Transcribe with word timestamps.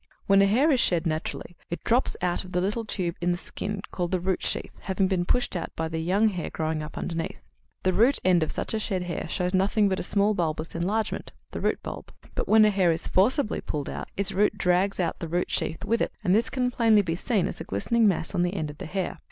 When 0.25 0.41
a 0.41 0.47
hair 0.47 0.71
is 0.71 0.79
shed 0.79 1.05
naturally, 1.05 1.55
it 1.69 1.83
drops 1.83 2.17
out 2.23 2.43
of 2.43 2.53
the 2.53 2.59
little 2.59 2.85
tube 2.85 3.17
in 3.21 3.31
the 3.31 3.37
skin 3.37 3.83
called 3.91 4.09
the 4.09 4.19
root 4.19 4.41
sheath, 4.41 4.71
having 4.79 5.07
been 5.07 5.25
pushed 5.25 5.55
out 5.55 5.69
by 5.75 5.87
the 5.89 5.99
young 5.99 6.29
hair 6.29 6.49
growing 6.49 6.81
up 6.81 6.97
underneath; 6.97 7.43
the 7.83 7.93
root 7.93 8.17
end 8.25 8.41
of 8.41 8.51
such 8.51 8.73
a 8.73 8.79
shed 8.79 9.03
hair 9.03 9.29
shows 9.29 9.53
nothing 9.53 9.87
but 9.89 9.99
a 9.99 10.01
small 10.01 10.33
bulbous 10.33 10.73
enlargement 10.73 11.31
the 11.51 11.61
root 11.61 11.83
bulb. 11.83 12.11
But 12.33 12.47
when 12.47 12.65
a 12.65 12.71
hair 12.71 12.91
is 12.91 13.05
forcibly 13.05 13.61
pulled 13.61 13.91
out, 13.91 14.09
its 14.17 14.31
root 14.31 14.57
drags 14.57 14.99
out 14.99 15.19
the 15.19 15.27
root 15.27 15.51
sheath 15.51 15.85
with 15.85 16.01
it, 16.01 16.11
and 16.23 16.33
this 16.33 16.49
can 16.49 16.69
be 16.69 16.75
plainly 16.75 17.15
seen 17.15 17.47
as 17.47 17.61
a 17.61 17.63
glistening 17.63 18.07
mass 18.07 18.33
on 18.33 18.41
the 18.41 18.55
end 18.55 18.71
of 18.71 18.79
the 18.79 18.87
hair. 18.87 19.19